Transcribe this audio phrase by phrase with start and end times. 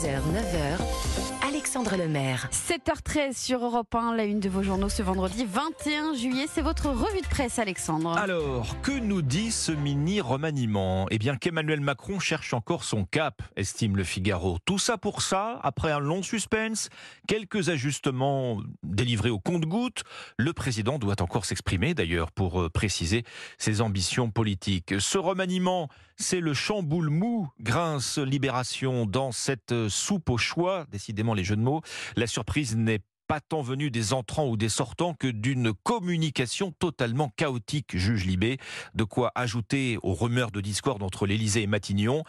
[0.00, 2.48] 6h, 9h, Alexandre Lemaire.
[2.52, 6.46] 7h13 sur Europe 1, la une de vos journaux ce vendredi 21 juillet.
[6.50, 8.16] C'est votre revue de presse, Alexandre.
[8.16, 11.06] Alors, que nous dit ce mini remaniement?
[11.10, 14.56] Eh bien, qu'Emmanuel Macron cherche encore son cap, estime le Figaro.
[14.64, 16.88] Tout ça pour ça, après un long suspense,
[17.28, 20.04] quelques ajustements délivrés au compte-gouttes.
[20.38, 23.24] Le président doit encore s'exprimer, d'ailleurs, pour euh, préciser
[23.58, 24.94] ses ambitions politiques.
[24.98, 25.90] Ce remaniement,
[26.20, 30.86] c'est le chamboule mou, grince Libération dans cette euh, soupe au choix.
[30.90, 31.80] Décidément, les jeux de mots.
[32.14, 37.30] La surprise n'est pas tant venue des entrants ou des sortants que d'une communication totalement
[37.36, 38.58] chaotique, juge Libé.
[38.94, 42.24] De quoi ajouter aux rumeurs de discorde entre l'Élysée et Matignon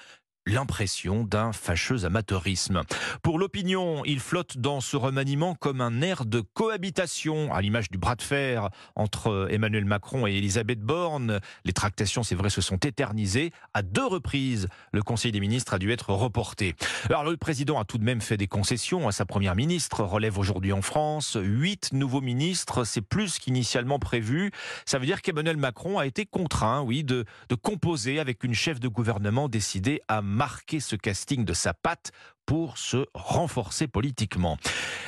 [0.48, 2.82] l'impression d'un fâcheux amateurisme.
[3.22, 7.98] Pour l'opinion, il flotte dans ce remaniement comme un air de cohabitation, à l'image du
[7.98, 11.40] bras de fer entre Emmanuel Macron et Elisabeth Borne.
[11.64, 13.52] Les tractations, c'est vrai, se sont éternisées.
[13.74, 16.76] À deux reprises, le Conseil des ministres a dû être reporté.
[17.10, 20.38] Alors le président a tout de même fait des concessions à sa première ministre, relève
[20.40, 21.38] aujourd'hui en France.
[21.40, 24.52] Huit nouveaux ministres, c'est plus qu'initialement prévu.
[24.86, 28.80] Ça veut dire qu'Emmanuel Macron a été contraint, oui, de, de composer avec une chef
[28.80, 32.12] de gouvernement décidée à marquer ce casting de sa patte
[32.46, 34.58] pour se renforcer politiquement.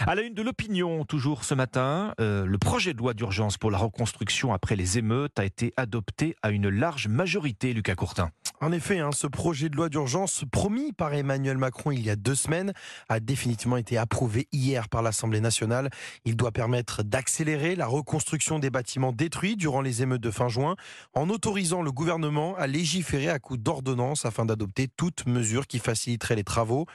[0.06, 3.72] À la une de l'opinion, toujours ce matin, euh, le projet de loi d'urgence pour
[3.72, 8.30] la reconstruction après les émeutes a été adopté à une large majorité, Lucas Courtin.
[8.62, 12.16] En effet, hein, ce projet de loi d'urgence promis par Emmanuel Macron il y a
[12.16, 12.72] deux semaines
[13.10, 15.90] a définitivement été approuvé hier par l'Assemblée nationale.
[16.26, 20.76] Il doit permettre d'accélérer la reconstruction des bâtiments détruits durant les émeutes de fin juin
[21.14, 26.36] en autorisant le gouvernement à légiférer à coup d'ordonnance afin d'adopter toute mesure qui faciliterait
[26.36, 26.86] les travaux.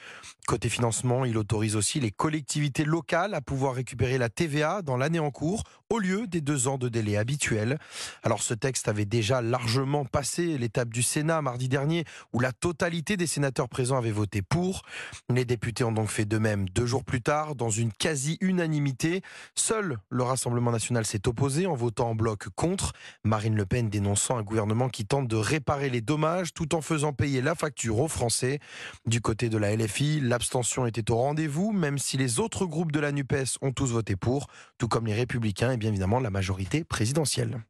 [0.47, 5.19] Côté financement, il autorise aussi les collectivités locales à pouvoir récupérer la TVA dans l'année
[5.19, 7.79] en cours au lieu des deux ans de délai habituel.
[8.23, 13.17] Alors ce texte avait déjà largement passé l'étape du Sénat mardi dernier où la totalité
[13.17, 14.83] des sénateurs présents avaient voté pour.
[15.31, 19.23] Les députés ont donc fait de même deux jours plus tard dans une quasi-unanimité.
[19.55, 22.93] Seul le Rassemblement national s'est opposé en votant en bloc contre.
[23.25, 27.13] Marine Le Pen dénonçant un gouvernement qui tente de réparer les dommages tout en faisant
[27.13, 28.59] payer la facture aux Français.
[29.07, 32.93] Du côté de la LFI, la L'abstention était au rendez-vous, même si les autres groupes
[32.93, 34.47] de la NUPES ont tous voté pour,
[34.79, 37.61] tout comme les Républicains et bien évidemment la majorité présidentielle.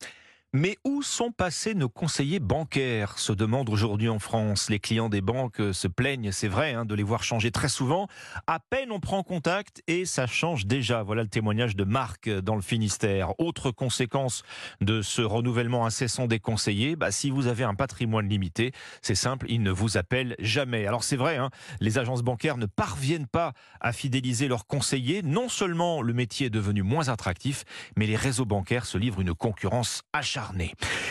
[0.54, 4.70] Mais où sont passés nos conseillers bancaires se demande aujourd'hui en France.
[4.70, 8.08] Les clients des banques se plaignent, c'est vrai, hein, de les voir changer très souvent.
[8.46, 11.02] À peine on prend contact et ça change déjà.
[11.02, 13.38] Voilà le témoignage de Marc dans le Finistère.
[13.38, 14.42] Autre conséquence
[14.80, 18.72] de ce renouvellement incessant des conseillers, bah, si vous avez un patrimoine limité,
[19.02, 20.86] c'est simple, ils ne vous appellent jamais.
[20.86, 21.50] Alors c'est vrai, hein,
[21.80, 25.20] les agences bancaires ne parviennent pas à fidéliser leurs conseillers.
[25.20, 27.64] Non seulement le métier est devenu moins attractif,
[27.98, 30.37] mais les réseaux bancaires se livrent une concurrence acharnée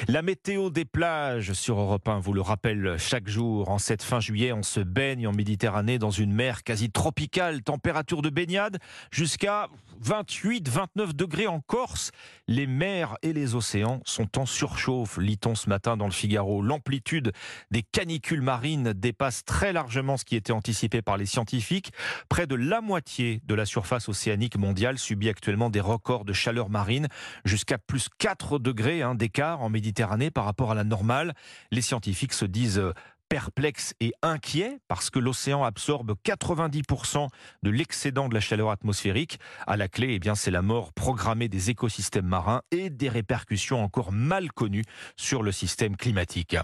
[0.07, 3.69] la météo des plages sur Europe 1 vous le rappelle chaque jour.
[3.69, 8.21] En cette fin juillet, on se baigne en Méditerranée dans une mer quasi tropicale, température
[8.21, 8.77] de baignade
[9.11, 9.67] jusqu'à
[10.01, 12.11] 28, 29 degrés en Corse.
[12.47, 16.61] Les mers et les océans sont en surchauffe, lit-on ce matin dans le Figaro.
[16.61, 17.31] L'amplitude
[17.71, 21.91] des canicules marines dépasse très largement ce qui était anticipé par les scientifiques.
[22.29, 26.69] Près de la moitié de la surface océanique mondiale subit actuellement des records de chaleur
[26.69, 27.07] marine
[27.44, 29.01] jusqu'à plus 4 degrés.
[29.01, 31.33] Hein, d'écart en Méditerranée par rapport à la normale.
[31.72, 32.81] Les scientifiques se disent
[33.29, 37.27] perplexe et inquiet parce que l'océan absorbe 90%
[37.63, 39.39] de l'excédent de la chaleur atmosphérique.
[39.65, 43.83] À la clé, eh bien, c'est la mort programmée des écosystèmes marins et des répercussions
[43.83, 46.55] encore mal connues sur le système climatique.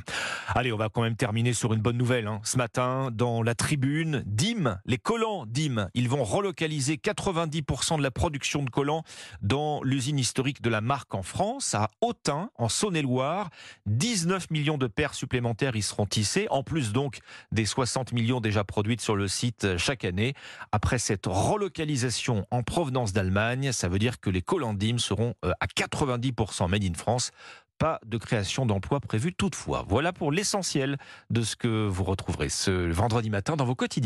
[0.48, 2.28] Allez, on va quand même terminer sur une bonne nouvelle.
[2.28, 2.42] Hein.
[2.44, 8.12] Ce matin, dans la tribune, DIM, les collants DIM, ils vont relocaliser 90% de la
[8.12, 9.04] production de collants
[9.42, 13.50] dans l'usine historique de la marque en France, à Autun, en Saône-et-Loire.
[13.86, 17.20] 19 millions de paires supplémentaires y seront tissées en plus donc
[17.52, 20.34] des 60 millions déjà produites sur le site chaque année.
[20.72, 25.66] Après cette relocalisation en provenance d'Allemagne, ça veut dire que les Colandim seront euh, à
[25.66, 27.32] 90% made in France
[27.80, 29.84] pas de création d'emplois prévue toutefois.
[29.90, 30.98] Voilà pour l'essentiel
[31.30, 34.02] de ce que vous retrouverez ce vendredi matin dans vos quotidiens.